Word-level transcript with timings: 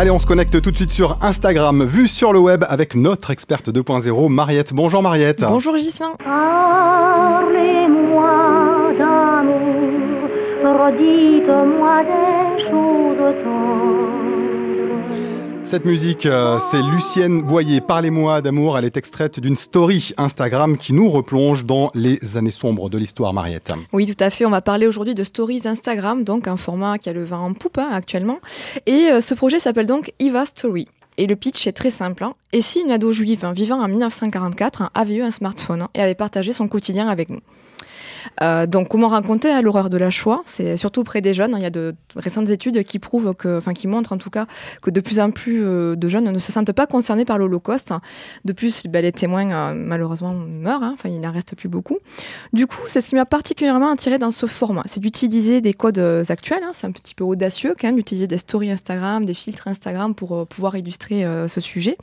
Allez, 0.00 0.10
on 0.10 0.18
se 0.18 0.26
connecte 0.26 0.62
tout 0.62 0.70
de 0.70 0.76
suite 0.76 0.90
sur 0.90 1.18
Instagram, 1.20 1.84
vu 1.84 2.08
sur 2.08 2.32
le 2.32 2.38
web 2.38 2.64
avec 2.66 2.94
notre 2.94 3.30
experte 3.30 3.68
2.0, 3.68 4.30
Mariette. 4.30 4.72
Bonjour 4.72 5.02
Mariette. 5.02 5.44
Bonjour 5.46 5.76
Gislain. 5.76 6.14
Parlez-moi 6.24 7.44
d'amour, 8.96 10.30
redites-moi 10.64 12.04
des 12.04 12.62
choses. 12.70 13.69
Cette 15.70 15.84
musique, 15.84 16.26
euh, 16.26 16.58
c'est 16.58 16.82
Lucienne 16.82 17.42
Boyer. 17.42 17.80
Parlez-moi 17.80 18.42
d'amour. 18.42 18.76
Elle 18.76 18.84
est 18.84 18.96
extraite 18.96 19.38
d'une 19.38 19.54
story 19.54 20.12
Instagram 20.16 20.76
qui 20.76 20.92
nous 20.92 21.08
replonge 21.08 21.64
dans 21.64 21.92
les 21.94 22.36
années 22.36 22.50
sombres 22.50 22.90
de 22.90 22.98
l'histoire, 22.98 23.32
Mariette. 23.32 23.72
Oui, 23.92 24.04
tout 24.04 24.16
à 24.18 24.30
fait. 24.30 24.44
On 24.44 24.50
va 24.50 24.62
parler 24.62 24.88
aujourd'hui 24.88 25.14
de 25.14 25.22
Stories 25.22 25.62
Instagram, 25.66 26.24
donc 26.24 26.48
un 26.48 26.56
format 26.56 26.98
qui 26.98 27.08
a 27.08 27.12
le 27.12 27.22
vent 27.22 27.42
en 27.44 27.54
poupe 27.54 27.78
hein, 27.78 27.88
actuellement. 27.92 28.40
Et 28.86 29.10
euh, 29.12 29.20
ce 29.20 29.32
projet 29.34 29.60
s'appelle 29.60 29.86
donc 29.86 30.12
Eva 30.18 30.44
Story. 30.44 30.88
Et 31.18 31.28
le 31.28 31.36
pitch 31.36 31.68
est 31.68 31.72
très 31.72 31.90
simple. 31.90 32.24
hein. 32.24 32.32
Et 32.52 32.62
si 32.62 32.80
une 32.80 32.90
ado 32.90 33.12
juive 33.12 33.44
hein, 33.44 33.52
vivant 33.52 33.80
en 33.80 33.86
1944 33.86 34.82
hein, 34.82 34.90
avait 34.94 35.14
eu 35.14 35.22
un 35.22 35.30
smartphone 35.30 35.86
et 35.94 36.00
avait 36.02 36.16
partagé 36.16 36.52
son 36.52 36.66
quotidien 36.66 37.06
avec 37.06 37.30
nous? 37.30 37.42
Euh, 38.42 38.66
donc, 38.66 38.88
comment 38.88 39.08
raconter 39.08 39.50
hein, 39.50 39.62
l'horreur 39.62 39.90
de 39.90 39.96
la 39.96 40.10
Shoah? 40.10 40.42
C'est 40.46 40.76
surtout 40.76 41.00
auprès 41.00 41.20
des 41.20 41.34
jeunes. 41.34 41.54
hein. 41.54 41.58
Il 41.58 41.62
y 41.62 41.66
a 41.66 41.70
de 41.70 41.94
récentes 42.16 42.48
études 42.50 42.82
qui 42.84 42.98
prouvent 42.98 43.34
enfin, 43.44 43.72
qui 43.72 43.86
montrent 43.86 44.12
en 44.12 44.18
tout 44.18 44.30
cas 44.30 44.46
que 44.82 44.90
de 44.90 45.00
plus 45.00 45.20
en 45.20 45.30
plus 45.30 45.62
euh, 45.62 45.96
de 45.96 46.08
jeunes 46.08 46.30
ne 46.30 46.38
se 46.38 46.52
sentent 46.52 46.72
pas 46.72 46.86
concernés 46.86 47.24
par 47.24 47.38
l'Holocauste. 47.38 47.92
De 48.44 48.52
plus, 48.52 48.86
ben, 48.86 49.02
les 49.02 49.12
témoins 49.12 49.50
euh, 49.50 49.74
malheureusement 49.74 50.34
meurent. 50.34 50.82
hein. 50.82 50.92
Enfin, 50.94 51.08
il 51.08 51.20
n'en 51.20 51.32
reste 51.32 51.54
plus 51.54 51.68
beaucoup. 51.68 51.98
Du 52.52 52.66
coup, 52.66 52.82
c'est 52.86 53.00
ce 53.00 53.08
qui 53.10 53.14
m'a 53.14 53.26
particulièrement 53.26 53.92
attiré 53.92 54.18
dans 54.18 54.30
ce 54.30 54.46
format, 54.46 54.82
c'est 54.86 55.00
d'utiliser 55.00 55.60
des 55.60 55.74
codes 55.74 55.98
actuels. 56.28 56.62
hein. 56.64 56.70
C'est 56.72 56.86
un 56.86 56.92
petit 56.92 57.14
peu 57.14 57.24
audacieux 57.24 57.74
quand 57.80 57.88
même 57.88 57.96
d'utiliser 57.96 58.26
des 58.26 58.38
stories 58.38 58.70
Instagram, 58.70 59.24
des 59.24 59.34
filtres 59.34 59.68
Instagram 59.68 60.14
pour 60.14 60.46
pouvoir 60.46 60.76
illustrer 60.76 61.24
ce 61.48 61.60
sujet 61.60 61.96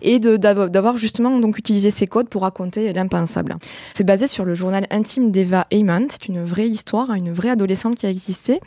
et 0.00 0.18
d'avoir 0.18 0.96
justement 0.96 1.38
donc 1.38 1.58
utilisé 1.58 1.90
ces 1.90 2.06
codes 2.06 2.28
pour 2.28 2.42
raconter 2.42 2.92
l'impensable. 2.92 3.56
C'est 3.94 4.04
basé 4.04 4.26
sur 4.26 4.44
le 4.44 4.54
journal 4.54 4.86
intime 4.90 5.30
d'Eva 5.30 5.51
Heyman. 5.70 6.06
C'est 6.10 6.28
une 6.28 6.42
vraie 6.44 6.68
histoire, 6.68 7.10
hein, 7.10 7.16
une 7.16 7.32
vraie 7.32 7.50
adolescente 7.50 7.94
qui 7.96 8.06
a 8.06 8.10
existé. 8.10 8.60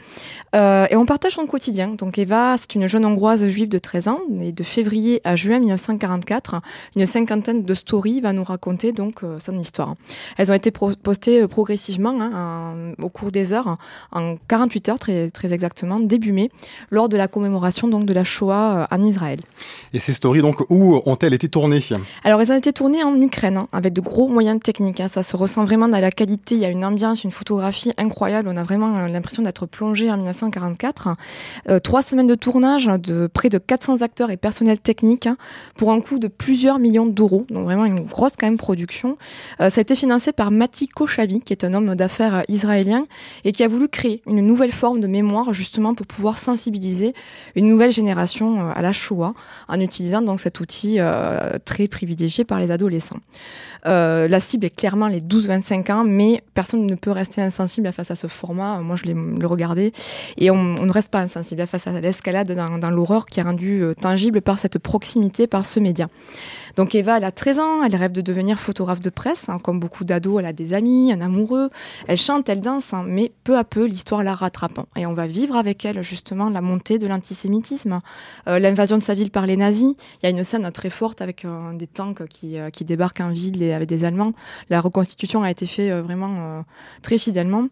Euh, 0.56 0.88
et 0.90 0.96
on 0.96 1.06
partage 1.06 1.34
son 1.34 1.46
quotidien. 1.46 1.90
Donc 1.98 2.18
Eva, 2.18 2.56
c'est 2.58 2.76
une 2.76 2.88
jeune 2.88 3.06
hongroise 3.06 3.46
juive 3.48 3.70
de 3.70 3.78
13 3.78 4.08
ans. 4.08 4.20
Et 4.42 4.52
de 4.52 4.64
février 4.64 5.22
à 5.24 5.36
juin 5.36 5.60
1944, 5.60 6.62
une 6.96 7.06
cinquantaine 7.06 7.64
de 7.64 7.74
stories 7.74 8.22
va 8.22 8.34
nous 8.34 8.44
raconter 8.44 8.92
donc 8.92 9.24
euh, 9.24 9.38
son 9.40 9.58
histoire. 9.58 9.96
Elles 10.38 10.52
ont 10.52 10.56
été 10.56 10.72
postées 10.72 11.42
euh, 11.44 11.48
progressivement 11.48 12.14
hein, 12.20 12.94
en- 13.00 13.04
au 13.04 13.10
cours 13.10 13.32
des 13.32 13.54
heures, 13.54 13.78
en 14.12 14.36
48 14.48 14.90
heures 14.90 15.00
très, 15.00 15.30
très 15.32 15.54
exactement, 15.54 16.00
début 16.00 16.32
mai, 16.32 16.50
lors 16.92 17.10
de 17.10 17.18
la 17.18 17.28
commémoration 17.28 17.88
donc 17.88 18.06
de 18.06 18.14
la 18.14 18.24
Shoah 18.24 18.88
en 18.92 19.02
Israël. 19.04 19.40
Et 19.94 20.00
ces 20.00 20.14
stories, 20.14 20.42
donc, 20.42 20.62
où 20.70 21.02
ont-elles 21.06 21.34
été 21.34 21.48
tournées? 21.50 21.76
Alors, 22.24 22.42
elles 22.42 22.52
ont 22.52 22.58
été 22.58 22.72
tournées 22.74 23.04
en 23.04 23.20
Ukraine, 23.22 23.58
hein, 23.58 23.68
avec 23.72 23.94
de 23.94 24.02
gros 24.02 24.28
moyens 24.28 24.60
techniques. 24.62 25.00
hein. 25.02 25.08
Ça 25.08 25.24
se 25.24 25.36
ressent 25.38 25.64
vraiment 25.66 25.88
dans 25.88 26.00
la 26.00 26.12
qualité. 26.12 26.56
Il 26.56 26.62
y 26.62 26.66
a 26.66 26.70
une 26.70 26.75
ambiance, 26.84 27.24
une 27.24 27.32
photographie 27.32 27.92
incroyable. 27.98 28.50
On 28.52 28.58
a 28.58 28.64
vraiment 28.64 28.98
euh, 28.98 29.08
l'impression 29.08 29.44
d'être 29.44 29.66
plongé 29.66 30.12
en 30.12 30.18
1944. 30.18 31.10
Euh, 31.70 31.80
trois 31.80 32.02
semaines 32.02 32.28
de 32.28 32.36
tournage 32.36 32.86
de 32.86 33.28
près 33.28 33.50
de 33.50 33.58
400 33.58 34.02
acteurs 34.02 34.32
et 34.32 34.38
personnel 34.38 34.80
technique 34.80 35.28
hein, 35.28 35.38
pour 35.76 35.92
un 35.92 36.02
coût 36.02 36.20
de 36.20 36.28
plusieurs 36.28 36.80
millions 36.80 37.06
d'euros. 37.06 37.46
Donc, 37.50 37.66
vraiment 37.66 37.86
une 37.86 38.02
grosse 38.02 38.34
quand 38.40 38.48
même 38.48 38.58
production. 38.58 39.18
Euh, 39.62 39.70
ça 39.70 39.80
a 39.80 39.82
été 39.82 39.96
financé 39.96 40.32
par 40.34 40.52
Mati 40.52 40.88
Kochavi, 40.88 41.42
qui 41.42 41.54
est 41.54 41.64
un 41.64 41.74
homme 41.74 41.96
d'affaires 41.96 42.44
israélien 42.48 43.06
et 43.44 43.52
qui 43.52 43.64
a 43.64 43.68
voulu 43.68 43.88
créer 43.88 44.22
une 44.28 44.42
nouvelle 44.42 44.72
forme 44.72 45.00
de 45.00 45.08
mémoire 45.08 45.54
justement 45.54 45.94
pour 45.94 46.08
pouvoir 46.08 46.38
sensibiliser 46.38 47.14
une 47.56 47.68
nouvelle 47.68 47.92
génération 47.92 48.70
à 48.70 48.82
la 48.82 48.92
Shoah 48.92 49.34
en 49.68 49.80
utilisant 49.80 50.22
donc 50.22 50.40
cet 50.40 50.60
outil 50.60 51.00
très 51.66 51.88
privilégié 51.88 52.46
par 52.46 52.60
les 52.60 52.72
adolescents. 52.72 53.20
La 53.86 54.40
cible 54.40 54.66
est 54.66 54.76
clairement 54.76 55.08
les 55.08 55.20
12-25 55.20 55.92
ans, 55.92 56.04
mais 56.06 56.44
personne 56.66 56.88
ne 56.88 56.96
peut 56.96 57.12
rester 57.12 57.44
insensible 57.44 57.92
face 57.92 58.10
à 58.10 58.16
ce 58.16 58.26
format. 58.26 58.82
Moi, 58.82 58.96
je 58.96 59.04
l'ai 59.04 59.46
regardé 59.46 59.94
et 60.38 60.50
on, 60.50 60.56
ne 60.56 60.92
reste 60.92 61.12
pas 61.12 61.20
insensible 61.20 61.68
face 61.68 61.86
à 61.86 61.92
l'escalade 62.00 62.52
dans, 62.54 62.80
dans 62.80 62.90
l'horreur 62.90 63.28
qui 63.28 63.40
est 63.40 63.44
rendue 63.44 63.84
euh, 63.84 63.94
tangible 63.94 64.42
par 64.42 64.58
cette 64.58 64.80
proximité, 64.80 65.46
par 65.46 65.64
ce 65.64 65.80
média. 65.80 66.08
Donc 66.76 66.96
Eva, 66.96 67.18
elle 67.18 67.24
a 67.24 67.32
13 67.32 67.60
ans, 67.60 67.84
elle 67.84 67.96
rêve 67.96 68.12
de 68.12 68.22
devenir 68.22 68.60
photographe 68.60 69.00
de 69.00 69.10
presse. 69.12 69.48
hein, 69.48 69.60
comme 69.60 69.80
beaucoup 69.80 70.04
d'ados, 70.04 70.40
elle 70.40 70.46
a 70.46 70.54
des 70.54 70.74
amis, 70.74 71.14
un 71.14 71.22
amoureux. 71.22 71.70
Elle 72.08 72.18
chante, 72.18 72.50
elle 72.50 72.62
danse, 72.62 72.94
hein, 72.94 73.06
mais 73.08 73.32
peu 73.44 73.58
à 73.58 73.64
peu, 73.64 73.86
l'histoire 73.86 74.24
la 74.24 74.34
rattrape. 74.34 74.80
hein. 74.80 74.86
Et 74.96 75.06
on 75.06 75.14
va 75.14 75.28
vivre 75.28 75.56
avec 75.56 75.86
elle 75.86 76.02
justement 76.02 76.50
la 76.50 76.62
montée 76.62 76.98
de 76.98 77.08
l'antisémitisme, 77.08 78.02
euh, 78.48 78.60
l'invasion 78.60 78.98
de 78.98 79.04
sa 79.04 79.14
ville 79.14 79.32
par 79.32 79.46
les 79.46 79.56
nazis. 79.56 79.94
Il 80.22 80.26
y 80.26 80.26
a 80.26 80.30
une 80.30 80.44
scène 80.44 80.70
très 80.72 80.90
forte 80.90 81.22
avec 81.22 81.46
des 81.76 81.88
tanks 81.88 82.28
qui, 82.28 82.58
euh, 82.58 82.70
débarquent 82.82 83.22
en 83.22 83.30
ville 83.30 83.64
avec 83.72 83.88
des 83.88 84.04
Allemands. 84.04 84.34
La 84.70 84.82
reconstitution 84.82 85.44
a 85.44 85.52
été 85.52 85.66
faite 85.66 85.92
vraiment 86.04 86.55
très 87.02 87.18
fidèlement. 87.18 87.68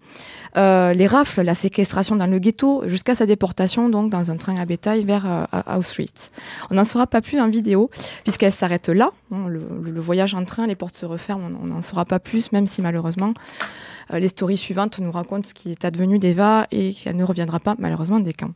Euh, 0.58 0.94
les 0.94 1.08
rafles, 1.08 1.42
la 1.42 1.56
séquestration 1.56 2.16
dans 2.16 2.28
le 2.28 2.40
ghetto, 2.40 2.84
jusqu'à 2.86 3.16
sa 3.16 3.26
déportation 3.26 3.90
donc 3.90 4.10
dans 4.10 4.32
un 4.32 4.38
train 4.38 4.56
à 4.58 4.66
bétail 4.66 5.06
vers 5.06 5.26
euh, 5.26 5.78
Auschwitz. 5.78 6.32
On 6.70 6.76
n'en 6.76 6.86
saura 6.86 7.08
pas 7.08 7.22
plus 7.22 7.40
en 7.40 7.48
vidéo 7.48 7.90
puisqu'elle 8.24 8.52
s'arrête 8.52 8.90
là. 8.90 9.12
Le, 9.32 10.00
voyage 10.00 10.34
en 10.34 10.44
train, 10.44 10.68
les 10.68 10.76
portes 10.76 10.96
se 10.96 11.06
referment, 11.06 11.50
on 11.62 11.68
n'en 11.68 11.82
saura 11.82 12.06
pas 12.06 12.20
plus, 12.20 12.52
même 12.52 12.68
si 12.68 12.82
malheureusement 12.82 13.34
euh, 13.34 14.03
les 14.12 14.28
stories 14.28 14.58
suivantes 14.58 15.00
nous 15.00 15.12
racontent 15.12 15.48
ce 15.48 15.54
qui 15.54 15.72
est 15.72 15.86
advenu 15.86 16.20
d'Eva 16.20 16.68
et 16.72 16.94
qu'elle 16.94 17.16
ne 17.18 17.24
reviendra 17.24 17.60
pas 17.60 17.76
malheureusement 17.80 18.20
des 18.20 18.34
camps. 18.34 18.54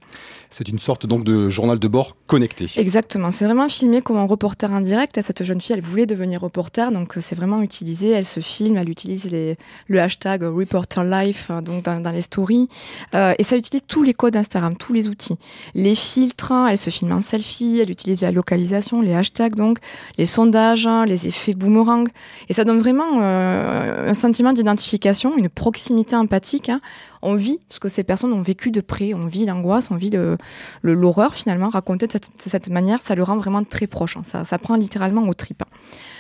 C'est 0.50 0.68
une 0.69 0.80
sorte 0.80 1.06
donc 1.06 1.24
de 1.24 1.50
journal 1.50 1.80
de 1.80 1.88
bord 1.88 2.16
connecté. 2.28 2.69
Exactement, 2.78 3.31
c'est 3.31 3.46
vraiment 3.46 3.69
filmé 3.69 4.02
comme 4.02 4.18
un 4.18 4.25
reporter 4.25 4.72
indirect. 4.74 5.19
Cette 5.22 5.44
jeune 5.44 5.62
fille, 5.62 5.75
elle 5.75 5.81
voulait 5.81 6.06
devenir 6.06 6.41
reporter, 6.41 6.91
donc 6.91 7.18
euh, 7.18 7.22
c'est 7.22 7.36
vraiment 7.36 7.62
utilisé. 7.62 8.09
Elle 8.09 8.25
se 8.25 8.40
filme, 8.40 8.78
elle 8.78 8.90
utilise 8.90 9.25
les, 9.25 9.57
le 9.88 10.00
hashtag 10.02 10.44
Reporter 10.44 11.03
Life 11.03 11.47
euh, 11.50 11.62
donc 11.62 11.84
dans, 11.84 12.00
dans 12.00 12.12
les 12.12 12.22
stories, 12.22 12.68
Euh, 13.13 13.34
et 13.40 13.44
ça 13.44 13.56
utilise 13.56 13.84
tous 13.88 14.03
les 14.03 14.13
codes 14.13 14.36
Instagram, 14.36 14.75
tous 14.75 14.94
les 14.94 15.07
outils, 15.07 15.38
les 15.75 15.96
filtres. 15.96 16.52
hein, 16.52 16.68
Elle 16.69 16.78
se 16.78 16.90
filme 16.90 17.12
en 17.13 17.22
selfie, 17.22 17.80
elle 17.81 17.90
utilise 17.91 18.22
la 18.22 18.31
localisation, 18.31 19.02
les 19.02 19.13
hashtags 19.13 19.56
donc, 19.56 19.78
les 20.18 20.25
sondages, 20.25 20.86
hein, 20.88 21.06
les 21.06 21.28
effets 21.28 21.53
boomerang, 21.53 22.07
et 22.50 22.53
ça 22.53 22.63
donne 22.63 22.80
vraiment 22.80 23.19
euh, 23.22 24.09
un 24.09 24.13
sentiment 24.13 24.53
d'identification, 24.53 25.37
une 25.38 25.50
proximité 25.50 26.16
empathique. 26.16 26.70
hein. 26.70 26.81
On 27.22 27.36
vit 27.36 27.60
ce 27.70 27.80
que 27.80 27.90
ces 27.90 28.04
personnes 28.04 28.34
ont 28.34 28.42
vécu 28.42 28.72
de 28.72 28.82
près, 28.82 29.14
on 29.14 29.26
vit 29.28 29.46
l'angoisse, 29.46 29.90
on 29.92 29.96
vit 29.96 30.10
le, 30.10 30.38
le- 30.82 30.94
l'horreur 30.94 31.36
finalement, 31.36 31.70
racontée 31.70 32.08
de 32.08 32.12
cette, 32.38 32.70
manière, 32.70 33.02
ça 33.02 33.16
le 33.16 33.24
rend 33.24 33.38
vraiment 33.38 33.64
très 33.64 33.88
proche. 33.88 34.18
hein. 34.18 34.22
Ça, 34.24 34.46
ça 34.46 34.58
prend 34.58 34.76
littéralement 34.76 35.28
au 35.28 35.34
tripes. 35.34 35.62
hein. 35.64 35.78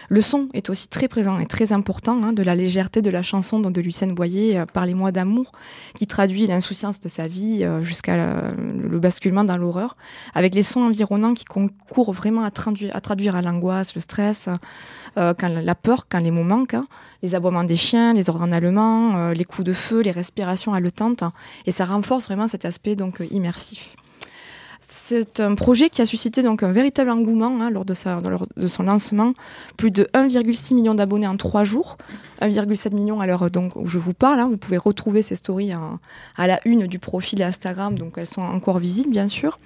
Le 0.09 0.21
son 0.21 0.47
est 0.53 0.69
aussi 0.69 0.87
très 0.87 1.09
présent 1.09 1.37
et 1.39 1.45
très 1.47 1.73
important, 1.73 2.23
hein, 2.23 2.31
de 2.31 2.41
la 2.41 2.55
légèreté 2.55 3.01
de 3.01 3.09
la 3.09 3.21
chanson 3.21 3.59
de 3.59 3.81
Lucien 3.81 4.07
Boyer, 4.07 4.59
euh, 4.59 4.65
Parlez-moi 4.71 5.11
d'amour, 5.11 5.51
qui 5.95 6.07
traduit 6.07 6.47
l'insouciance 6.47 7.01
de 7.01 7.09
sa 7.09 7.27
vie 7.27 7.65
euh, 7.65 7.81
jusqu'à 7.81 8.15
le 8.55 8.99
basculement 8.99 9.43
dans 9.43 9.57
l'horreur, 9.57 9.97
avec 10.33 10.55
les 10.55 10.63
sons 10.63 10.81
environnants 10.83 11.33
qui 11.33 11.43
concourent 11.43 12.13
vraiment 12.13 12.43
à 12.43 12.51
traduire 12.51 13.35
à, 13.35 13.39
à 13.39 13.41
l'angoisse, 13.41 13.95
le 13.95 14.01
stress, 14.01 14.47
euh, 15.17 15.33
quand 15.37 15.49
la 15.49 15.75
peur, 15.75 16.07
quand 16.07 16.19
les 16.19 16.31
mots 16.31 16.43
manquent, 16.43 16.77
les 17.21 17.35
aboiements 17.35 17.65
des 17.65 17.75
chiens, 17.75 18.13
les 18.13 18.29
ordres 18.29 18.43
en 18.43 18.51
allemand, 18.53 19.31
les 19.31 19.43
coups 19.43 19.65
de 19.65 19.73
feu, 19.73 20.01
les 20.01 20.11
respirations 20.11 20.73
haletantes, 20.73 20.86
hein, 21.01 21.33
et 21.65 21.71
ça 21.71 21.85
renforce 21.85 22.25
vraiment 22.25 22.47
cet 22.47 22.65
aspect 22.65 22.95
donc 22.95 23.21
euh, 23.21 23.27
immersif. 23.31 23.95
C'est 24.81 25.41
un 25.41 25.55
projet 25.55 25.89
qui 25.89 26.01
a 26.01 26.05
suscité 26.05 26.41
donc 26.41 26.63
un 26.63 26.71
véritable 26.71 27.09
engouement 27.09 27.59
hein, 27.59 27.69
lors, 27.69 27.83
de 27.83 27.93
sa, 27.93 28.19
lors 28.21 28.47
de 28.55 28.67
son 28.67 28.83
lancement. 28.83 29.33
Plus 29.75 29.91
de 29.91 30.05
1,6 30.13 30.75
million 30.75 30.95
d'abonnés 30.95 31.27
en 31.27 31.35
trois 31.35 31.65
jours, 31.65 31.97
1,7 32.41 32.93
million 32.93 33.19
à 33.21 33.27
l'heure 33.27 33.49
donc 33.51 33.75
où 33.75 33.87
je 33.87 33.97
vous 33.99 34.13
parle. 34.13 34.39
hein. 34.39 34.47
Vous 34.49 34.57
pouvez 34.57 34.77
retrouver 34.77 35.21
ces 35.21 35.35
stories 35.35 35.71
à 36.35 36.47
la 36.47 36.59
une 36.65 36.87
du 36.87 36.99
profil 36.99 37.41
Instagram, 37.43 37.97
donc 37.97 38.13
elles 38.17 38.27
sont 38.27 38.41
encore 38.41 38.79
visibles 38.79 39.09
bien 39.09 39.27
sûr. 39.27 39.59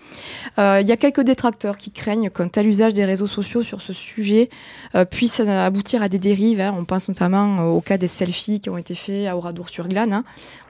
Euh, 0.60 0.80
Il 0.82 0.88
y 0.88 0.92
a 0.92 0.98
quelques 0.98 1.22
détracteurs 1.22 1.78
qui 1.78 1.92
craignent 1.92 2.30
qu'un 2.30 2.48
tel 2.48 2.68
usage 2.68 2.94
des 2.94 3.06
réseaux 3.06 3.28
sociaux 3.28 3.64
sur 3.64 3.82
ce 3.82 3.94
sujet 3.94 4.50
euh, 4.96 5.06
puisse 5.06 5.40
aboutir 5.40 6.02
à 6.02 6.10
des 6.10 6.20
dérives. 6.20 6.62
hein. 6.62 6.74
On 6.78 6.86
pense 6.86 7.08
notamment 7.08 7.60
euh, 7.60 7.64
au 7.70 7.82
cas 7.82 7.98
des 7.98 8.08
selfies 8.08 8.60
qui 8.60 8.70
ont 8.70 8.78
été 8.78 8.96
faits 8.96 9.28
à 9.28 9.36
Oradour-sur-Glane. 9.38 10.14
hein. 10.14 10.24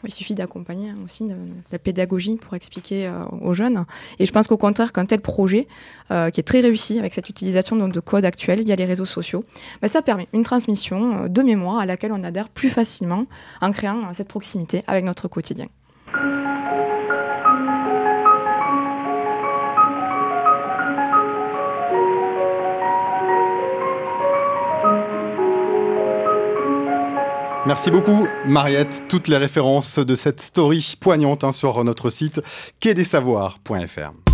Il 0.04 0.12
suffit 0.12 0.34
d'accompagner 0.34 0.92
aussi 1.06 1.26
de, 1.26 1.30
de 1.30 1.36
la 1.72 1.78
pédagogie 1.78 2.36
pour 2.36 2.56
expliquer 2.56 3.06
euh, 3.08 3.24
aux 3.42 3.54
jeunes. 3.54 3.86
Et 4.18 4.26
je 4.26 4.32
pense 4.32 4.48
qu'au 4.48 4.58
contraire, 4.58 4.92
qu'un 4.94 5.06
tel 5.06 5.22
projet, 5.22 5.68
euh, 6.10 6.30
qui 6.32 6.40
est 6.40 6.44
très 6.44 6.62
réussi 6.62 6.98
avec 6.98 7.14
cette 7.14 7.30
utilisation 7.30 7.76
donc, 7.76 7.94
de 7.94 8.00
code 8.00 8.26
actuel 8.26 8.64
via 8.64 8.76
les 8.76 8.86
réseaux 8.86 9.06
sociaux, 9.06 9.44
bah, 9.82 9.88
ça 9.88 10.02
permet 10.02 10.28
une 10.34 10.42
transmission 10.44 11.26
euh, 11.26 11.28
de 11.28 11.42
mémoire 11.44 11.80
à 11.80 11.86
laquelle 11.92 12.12
on 12.12 12.24
adhère 12.24 12.50
plus 12.50 12.70
facilement 12.70 13.26
en 13.62 13.72
créant 13.72 14.14
cette 14.14 14.30
proximité 14.30 14.84
avec 14.88 15.06
notre 15.06 15.28
quotidien. 15.28 15.68
Merci 27.68 27.92
beaucoup, 27.92 28.28
Mariette. 28.46 29.04
Toutes 29.08 29.28
les 29.28 29.38
références 29.38 30.00
de 30.00 30.16
cette 30.16 30.42
story 30.42 30.96
poignante 31.00 31.44
hein, 31.44 31.52
sur 31.52 31.84
notre 31.84 32.10
site 32.10 32.42
quai-des-savoirs.fr. 32.80 34.31